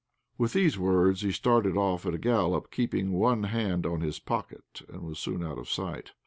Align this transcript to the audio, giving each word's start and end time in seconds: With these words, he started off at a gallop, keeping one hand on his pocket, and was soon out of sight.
With 0.35 0.53
these 0.53 0.79
words, 0.79 1.21
he 1.21 1.31
started 1.31 1.77
off 1.77 2.07
at 2.07 2.15
a 2.15 2.17
gallop, 2.17 2.71
keeping 2.71 3.11
one 3.11 3.43
hand 3.43 3.85
on 3.85 4.01
his 4.01 4.17
pocket, 4.17 4.81
and 4.89 5.03
was 5.03 5.19
soon 5.19 5.43
out 5.43 5.59
of 5.59 5.69
sight. 5.69 6.13